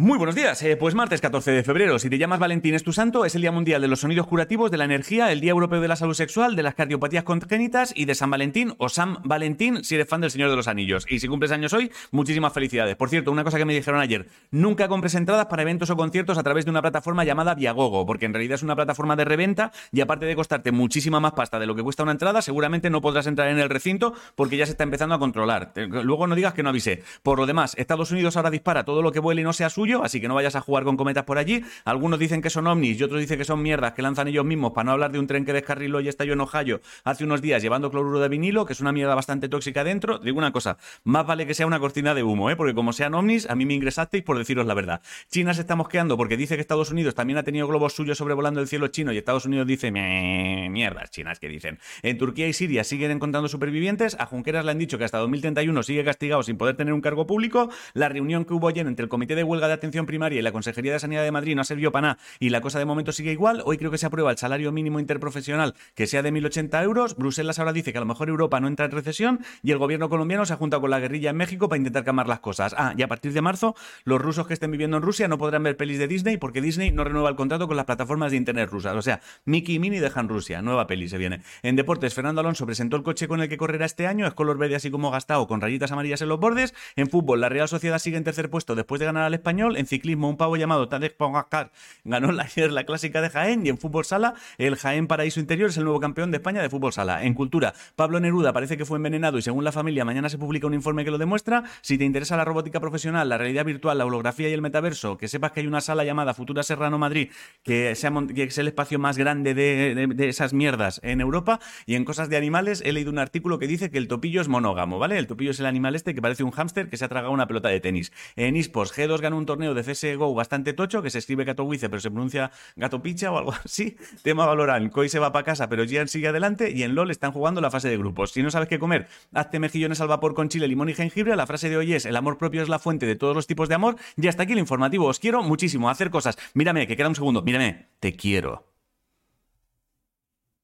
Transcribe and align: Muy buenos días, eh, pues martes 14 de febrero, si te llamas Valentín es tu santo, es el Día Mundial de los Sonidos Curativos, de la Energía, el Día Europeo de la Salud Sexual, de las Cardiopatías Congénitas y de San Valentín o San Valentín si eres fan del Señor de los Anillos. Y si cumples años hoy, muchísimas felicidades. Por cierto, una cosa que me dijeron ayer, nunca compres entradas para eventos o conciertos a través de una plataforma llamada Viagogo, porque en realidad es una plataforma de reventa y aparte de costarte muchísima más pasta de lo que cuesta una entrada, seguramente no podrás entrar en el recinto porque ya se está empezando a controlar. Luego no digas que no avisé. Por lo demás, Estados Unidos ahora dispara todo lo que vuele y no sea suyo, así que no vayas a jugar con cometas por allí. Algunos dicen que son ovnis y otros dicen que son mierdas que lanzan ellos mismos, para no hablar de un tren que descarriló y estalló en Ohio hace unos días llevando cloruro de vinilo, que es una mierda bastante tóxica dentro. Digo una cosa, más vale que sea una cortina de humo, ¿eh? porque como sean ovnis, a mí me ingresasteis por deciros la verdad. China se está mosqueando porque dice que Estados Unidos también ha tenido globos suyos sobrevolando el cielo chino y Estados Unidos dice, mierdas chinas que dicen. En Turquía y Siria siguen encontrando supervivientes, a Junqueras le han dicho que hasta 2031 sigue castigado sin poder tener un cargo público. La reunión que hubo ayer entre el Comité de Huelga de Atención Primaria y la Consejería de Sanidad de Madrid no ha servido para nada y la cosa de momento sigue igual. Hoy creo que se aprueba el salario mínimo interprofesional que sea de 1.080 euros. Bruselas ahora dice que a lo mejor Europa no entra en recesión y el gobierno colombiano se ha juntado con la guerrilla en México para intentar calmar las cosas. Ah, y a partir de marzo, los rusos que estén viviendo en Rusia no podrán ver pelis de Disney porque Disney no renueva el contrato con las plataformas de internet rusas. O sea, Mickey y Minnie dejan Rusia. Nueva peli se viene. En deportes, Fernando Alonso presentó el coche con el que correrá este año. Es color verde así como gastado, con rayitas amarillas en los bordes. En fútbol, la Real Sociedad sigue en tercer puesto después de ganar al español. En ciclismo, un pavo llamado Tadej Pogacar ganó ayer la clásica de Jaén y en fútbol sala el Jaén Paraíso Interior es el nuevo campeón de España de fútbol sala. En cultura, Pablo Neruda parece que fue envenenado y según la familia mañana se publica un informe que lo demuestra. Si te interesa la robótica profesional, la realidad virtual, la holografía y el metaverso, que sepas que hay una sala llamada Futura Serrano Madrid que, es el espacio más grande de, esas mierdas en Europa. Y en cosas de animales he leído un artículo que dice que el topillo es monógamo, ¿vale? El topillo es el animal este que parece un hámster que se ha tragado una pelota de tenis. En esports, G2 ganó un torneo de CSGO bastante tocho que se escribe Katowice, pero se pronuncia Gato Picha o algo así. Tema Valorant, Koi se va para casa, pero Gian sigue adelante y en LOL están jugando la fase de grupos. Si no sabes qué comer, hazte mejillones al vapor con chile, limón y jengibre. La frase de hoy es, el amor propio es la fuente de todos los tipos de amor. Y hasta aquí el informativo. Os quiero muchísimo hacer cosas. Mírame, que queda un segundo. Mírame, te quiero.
Muy 0.00 0.16
buenos 0.16 0.36
días, 0.36 0.62
eh, 0.62 0.76
pues 0.76 0.94
martes 0.94 1.20
14 1.20 1.50
de 1.50 1.64
febrero, 1.64 1.98
si 1.98 2.08
te 2.08 2.18
llamas 2.18 2.38
Valentín 2.38 2.72
es 2.72 2.84
tu 2.84 2.92
santo, 2.92 3.24
es 3.24 3.34
el 3.34 3.40
Día 3.40 3.50
Mundial 3.50 3.82
de 3.82 3.88
los 3.88 3.98
Sonidos 3.98 4.28
Curativos, 4.28 4.70
de 4.70 4.76
la 4.76 4.84
Energía, 4.84 5.32
el 5.32 5.40
Día 5.40 5.50
Europeo 5.50 5.80
de 5.80 5.88
la 5.88 5.96
Salud 5.96 6.14
Sexual, 6.14 6.54
de 6.54 6.62
las 6.62 6.76
Cardiopatías 6.76 7.24
Congénitas 7.24 7.92
y 7.96 8.04
de 8.04 8.14
San 8.14 8.30
Valentín 8.30 8.74
o 8.78 8.88
San 8.90 9.18
Valentín 9.24 9.82
si 9.82 9.96
eres 9.96 10.08
fan 10.08 10.20
del 10.20 10.30
Señor 10.30 10.50
de 10.50 10.54
los 10.54 10.68
Anillos. 10.68 11.04
Y 11.08 11.18
si 11.18 11.26
cumples 11.26 11.50
años 11.50 11.72
hoy, 11.72 11.90
muchísimas 12.12 12.52
felicidades. 12.52 12.94
Por 12.94 13.08
cierto, 13.10 13.32
una 13.32 13.42
cosa 13.42 13.58
que 13.58 13.64
me 13.64 13.74
dijeron 13.74 14.00
ayer, 14.00 14.28
nunca 14.52 14.86
compres 14.86 15.16
entradas 15.16 15.46
para 15.46 15.62
eventos 15.62 15.90
o 15.90 15.96
conciertos 15.96 16.38
a 16.38 16.44
través 16.44 16.64
de 16.64 16.70
una 16.70 16.80
plataforma 16.80 17.24
llamada 17.24 17.56
Viagogo, 17.56 18.06
porque 18.06 18.26
en 18.26 18.34
realidad 18.34 18.54
es 18.54 18.62
una 18.62 18.76
plataforma 18.76 19.16
de 19.16 19.24
reventa 19.24 19.72
y 19.90 20.00
aparte 20.00 20.26
de 20.26 20.36
costarte 20.36 20.70
muchísima 20.70 21.18
más 21.18 21.32
pasta 21.32 21.58
de 21.58 21.66
lo 21.66 21.74
que 21.74 21.82
cuesta 21.82 22.04
una 22.04 22.12
entrada, 22.12 22.40
seguramente 22.40 22.88
no 22.88 23.00
podrás 23.00 23.26
entrar 23.26 23.48
en 23.48 23.58
el 23.58 23.68
recinto 23.68 24.14
porque 24.36 24.56
ya 24.58 24.64
se 24.64 24.70
está 24.70 24.84
empezando 24.84 25.16
a 25.16 25.18
controlar. 25.18 25.72
Luego 25.74 26.28
no 26.28 26.36
digas 26.36 26.54
que 26.54 26.62
no 26.62 26.68
avisé. 26.68 27.02
Por 27.24 27.40
lo 27.40 27.46
demás, 27.46 27.74
Estados 27.76 28.12
Unidos 28.12 28.36
ahora 28.36 28.52
dispara 28.52 28.84
todo 28.84 29.02
lo 29.02 29.10
que 29.10 29.18
vuele 29.18 29.40
y 29.40 29.44
no 29.44 29.52
sea 29.52 29.70
suyo, 29.70 29.87
así 30.02 30.20
que 30.20 30.28
no 30.28 30.34
vayas 30.34 30.56
a 30.56 30.60
jugar 30.60 30.84
con 30.84 30.96
cometas 30.96 31.24
por 31.24 31.38
allí. 31.38 31.64
Algunos 31.84 32.18
dicen 32.18 32.42
que 32.42 32.50
son 32.50 32.66
ovnis 32.66 32.98
y 33.00 33.02
otros 33.02 33.20
dicen 33.20 33.38
que 33.38 33.44
son 33.44 33.62
mierdas 33.62 33.92
que 33.92 34.02
lanzan 34.02 34.28
ellos 34.28 34.44
mismos, 34.44 34.72
para 34.72 34.84
no 34.84 34.92
hablar 34.92 35.12
de 35.12 35.18
un 35.18 35.26
tren 35.26 35.44
que 35.44 35.52
descarriló 35.52 36.00
y 36.00 36.08
estalló 36.08 36.34
en 36.34 36.40
Ohio 36.40 36.80
hace 37.04 37.24
unos 37.24 37.40
días 37.42 37.62
llevando 37.62 37.90
cloruro 37.90 38.20
de 38.20 38.28
vinilo, 38.28 38.66
que 38.66 38.72
es 38.72 38.80
una 38.80 38.92
mierda 38.92 39.14
bastante 39.14 39.48
tóxica 39.48 39.84
dentro. 39.84 40.18
Digo 40.18 40.38
una 40.38 40.52
cosa, 40.52 40.78
más 41.04 41.26
vale 41.26 41.46
que 41.46 41.54
sea 41.54 41.66
una 41.66 41.78
cortina 41.78 42.14
de 42.14 42.22
humo, 42.22 42.50
¿eh? 42.50 42.56
porque 42.56 42.74
como 42.74 42.92
sean 42.92 43.14
ovnis, 43.14 43.48
a 43.48 43.54
mí 43.54 43.66
me 43.66 43.74
ingresasteis 43.74 44.22
por 44.22 44.38
deciros 44.38 44.66
la 44.66 44.74
verdad. 44.74 45.00
China 45.30 45.54
se 45.54 45.62
está 45.62 45.76
mosqueando 45.76 46.16
porque 46.16 46.36
dice 46.36 46.56
que 46.56 46.60
Estados 46.60 46.90
Unidos 46.90 47.14
también 47.14 47.38
ha 47.38 47.42
tenido 47.42 47.66
globos 47.66 47.94
suyos 47.94 48.18
sobrevolando 48.18 48.60
el 48.60 48.68
cielo 48.68 48.88
chino 48.88 49.12
y 49.12 49.18
Estados 49.18 49.46
Unidos 49.46 49.66
dice, 49.66 49.90
mierdas 49.90 51.10
chinas 51.10 51.38
que 51.38 51.48
dicen. 51.48 51.78
En 52.02 52.18
Turquía 52.18 52.48
y 52.48 52.52
Siria 52.52 52.84
siguen 52.84 53.10
encontrando 53.10 53.48
supervivientes, 53.48 54.16
a 54.18 54.26
Junqueras 54.26 54.64
le 54.64 54.70
han 54.70 54.78
dicho 54.78 54.98
que 54.98 55.04
hasta 55.04 55.18
2031 55.18 55.82
sigue 55.82 56.04
castigado 56.04 56.42
sin 56.42 56.56
poder 56.56 56.76
tener 56.76 56.92
un 56.92 57.00
cargo 57.00 57.26
público. 57.26 57.70
La 57.94 58.08
reunión 58.08 58.44
que 58.44 58.54
hubo 58.54 58.68
ayer 58.68 58.86
entre 58.86 59.04
el 59.04 59.08
Comité 59.08 59.34
de 59.34 59.44
Huelga 59.44 59.68
de 59.68 59.74
Atención 59.78 60.06
Primaria 60.06 60.38
y 60.38 60.42
la 60.42 60.52
Consejería 60.52 60.92
de 60.92 61.00
Sanidad 61.00 61.22
de 61.22 61.32
Madrid 61.32 61.54
no 61.54 61.62
ha 61.62 61.64
servido 61.64 61.90
para 61.90 62.08
nada 62.08 62.18
y 62.38 62.50
la 62.50 62.60
cosa 62.60 62.78
de 62.78 62.84
momento 62.84 63.12
sigue 63.12 63.32
igual. 63.32 63.62
Hoy 63.64 63.78
creo 63.78 63.90
que 63.90 63.98
se 63.98 64.06
aprueba 64.06 64.30
el 64.30 64.38
salario 64.38 64.70
mínimo 64.72 65.00
interprofesional 65.00 65.74
que 65.94 66.06
sea 66.06 66.22
de 66.22 66.32
1.080 66.32 66.82
euros. 66.84 67.16
Bruselas 67.16 67.58
ahora 67.58 67.72
dice 67.72 67.92
que 67.92 67.98
a 67.98 68.00
lo 68.00 68.06
mejor 68.06 68.28
Europa 68.28 68.60
no 68.60 68.68
entra 68.68 68.86
en 68.86 68.92
recesión 68.92 69.40
y 69.62 69.72
el 69.72 69.78
gobierno 69.78 70.08
colombiano 70.08 70.44
se 70.46 70.52
ha 70.52 70.56
juntado 70.56 70.80
con 70.80 70.90
la 70.90 71.00
guerrilla 71.00 71.30
en 71.30 71.36
México 71.36 71.68
para 71.68 71.78
intentar 71.78 72.04
calmar 72.04 72.28
las 72.28 72.40
cosas. 72.40 72.74
Ah, 72.76 72.94
y 72.96 73.02
a 73.02 73.08
partir 73.08 73.32
de 73.32 73.40
marzo, 73.40 73.74
los 74.04 74.20
rusos 74.20 74.46
que 74.46 74.54
estén 74.54 74.70
viviendo 74.70 74.96
en 74.96 75.02
Rusia 75.02 75.28
no 75.28 75.38
podrán 75.38 75.62
ver 75.62 75.76
pelis 75.76 75.98
de 75.98 76.08
Disney 76.08 76.36
porque 76.36 76.60
Disney 76.60 76.90
no 76.90 77.04
renueva 77.04 77.28
el 77.30 77.36
contrato 77.36 77.66
con 77.66 77.76
las 77.76 77.86
plataformas 77.86 78.30
de 78.30 78.36
internet 78.36 78.68
rusas. 78.70 78.94
O 78.96 79.02
sea, 79.02 79.20
Mickey 79.44 79.76
y 79.76 79.78
Minnie 79.78 80.00
dejan 80.00 80.28
Rusia. 80.28 80.62
Nueva 80.62 80.86
peli 80.86 81.08
se 81.08 81.18
viene. 81.18 81.40
En 81.62 81.76
deportes, 81.76 82.14
Fernando 82.14 82.40
Alonso 82.40 82.66
presentó 82.66 82.96
el 82.96 83.02
coche 83.02 83.28
con 83.28 83.40
el 83.40 83.48
que 83.48 83.56
correrá 83.56 83.86
este 83.86 84.06
año. 84.06 84.26
Es 84.26 84.34
color 84.34 84.58
verde 84.58 84.76
así 84.76 84.90
como 84.90 85.10
gastado, 85.10 85.46
con 85.46 85.60
rayitas 85.60 85.92
amarillas 85.92 86.22
en 86.22 86.28
los 86.28 86.40
bordes. 86.40 86.74
En 86.96 87.08
fútbol, 87.08 87.40
la 87.40 87.48
Real 87.48 87.68
Sociedad 87.68 87.98
sigue 87.98 88.16
en 88.16 88.24
tercer 88.24 88.50
puesto 88.50 88.74
después 88.74 88.98
de 88.98 89.06
ganar 89.06 89.24
al 89.24 89.34
español. 89.34 89.67
En 89.76 89.86
ciclismo, 89.86 90.28
un 90.28 90.36
pavo 90.36 90.56
llamado 90.56 90.88
Tadej 90.88 91.16
Pogacar 91.16 91.70
ganó 92.04 92.28
ayer 92.40 92.72
la 92.72 92.84
clásica 92.84 93.20
de 93.20 93.30
Jaén 93.30 93.66
y 93.66 93.68
en 93.68 93.78
fútbol 93.78 94.04
sala 94.04 94.34
el 94.58 94.76
Jaén 94.76 95.06
Paraíso 95.06 95.40
Interior 95.40 95.70
es 95.70 95.76
el 95.76 95.84
nuevo 95.84 96.00
campeón 96.00 96.30
de 96.30 96.38
España 96.38 96.62
de 96.62 96.70
fútbol 96.70 96.92
sala. 96.92 97.24
En 97.24 97.34
cultura, 97.34 97.74
Pablo 97.96 98.20
Neruda 98.20 98.52
parece 98.52 98.76
que 98.76 98.84
fue 98.84 98.96
envenenado 98.96 99.38
y 99.38 99.42
según 99.42 99.64
la 99.64 99.72
familia 99.72 100.04
mañana 100.04 100.28
se 100.28 100.38
publica 100.38 100.66
un 100.66 100.74
informe 100.74 101.04
que 101.04 101.10
lo 101.10 101.18
demuestra. 101.18 101.64
Si 101.80 101.98
te 101.98 102.04
interesa 102.04 102.36
la 102.36 102.44
robótica 102.44 102.80
profesional, 102.80 103.28
la 103.28 103.38
realidad 103.38 103.64
virtual, 103.64 103.98
la 103.98 104.06
holografía 104.06 104.48
y 104.48 104.52
el 104.52 104.62
metaverso, 104.62 105.16
que 105.16 105.28
sepas 105.28 105.52
que 105.52 105.60
hay 105.60 105.66
una 105.66 105.80
sala 105.80 106.04
llamada 106.04 106.34
Futura 106.34 106.62
Serrano 106.62 106.98
Madrid 106.98 107.30
que, 107.62 107.90
es 107.90 108.58
el 108.58 108.68
espacio 108.68 108.98
más 108.98 109.18
grande 109.18 109.54
de, 109.54 110.28
esas 110.28 110.52
mierdas 110.52 111.00
en 111.02 111.20
Europa. 111.20 111.60
Y 111.86 111.94
en 111.94 112.04
cosas 112.04 112.28
de 112.28 112.36
animales 112.36 112.82
he 112.84 112.92
leído 112.92 113.10
un 113.10 113.18
artículo 113.18 113.58
que 113.58 113.66
dice 113.66 113.90
que 113.90 113.98
el 113.98 114.08
topillo 114.08 114.40
es 114.40 114.48
monógamo, 114.48 114.98
¿vale? 114.98 115.18
El 115.18 115.26
topillo 115.26 115.50
es 115.50 115.60
el 115.60 115.66
animal 115.66 115.94
este 115.94 116.14
que 116.14 116.22
parece 116.22 116.44
un 116.44 116.50
hámster 116.50 116.88
que 116.88 116.96
se 116.96 117.04
ha 117.04 117.08
tragado 117.08 117.32
una 117.32 117.46
pelota 117.46 117.68
de 117.68 117.80
tenis. 117.80 118.12
En 118.36 118.56
esports, 118.56 118.96
G2 118.96 119.20
ganó 119.20 119.36
un 119.36 119.46
torneo 119.48 119.74
de 119.74 119.82
CSGO 119.82 120.34
bastante 120.34 120.74
tocho 120.74 121.02
que 121.02 121.08
se 121.10 121.18
escribe 121.18 121.46
Katowice, 121.46 121.88
pero 121.88 122.00
se 122.00 122.10
pronuncia 122.10 122.52
Gato 122.76 123.02
Picha 123.02 123.32
o 123.32 123.38
algo 123.38 123.54
así. 123.64 123.96
Tema 124.22 124.46
Valorant, 124.46 124.92
Koi 124.92 125.08
se 125.08 125.18
va 125.18 125.32
para 125.32 125.44
casa, 125.44 125.68
pero 125.68 125.86
Gian 125.86 126.06
sigue 126.06 126.28
adelante 126.28 126.70
y 126.70 126.82
en 126.82 126.94
LOL 126.94 127.10
están 127.10 127.32
jugando 127.32 127.60
la 127.60 127.70
fase 127.70 127.88
de 127.88 127.96
grupos. 127.96 128.32
Si 128.32 128.42
no 128.42 128.50
sabes 128.50 128.68
qué 128.68 128.78
comer, 128.78 129.08
hazte 129.32 129.58
mejillones 129.58 130.00
al 130.00 130.08
vapor 130.08 130.34
con 130.34 130.50
chile, 130.50 130.68
limón 130.68 130.90
y 130.90 130.94
jengibre. 130.94 131.34
La 131.34 131.46
frase 131.46 131.70
de 131.70 131.78
hoy 131.78 131.94
es, 131.94 132.04
el 132.04 132.16
amor 132.16 132.36
propio 132.36 132.62
es 132.62 132.68
la 132.68 132.78
fuente 132.78 133.06
de 133.06 133.16
todos 133.16 133.34
los 133.34 133.46
tipos 133.46 133.68
de 133.68 133.74
amor. 133.74 133.96
Y 134.16 134.28
hasta 134.28 134.42
aquí 134.42 134.52
el 134.52 134.58
informativo. 134.58 135.06
Os 135.06 135.18
quiero 135.18 135.42
muchísimo 135.42 135.88
hacer 135.88 136.10
cosas. 136.10 136.36
Mírame, 136.52 136.86
que 136.86 136.96
queda 136.96 137.08
un 137.08 137.14
segundo. 137.14 137.42
Mírame, 137.42 137.86
te 138.00 138.14
quiero. 138.14 138.77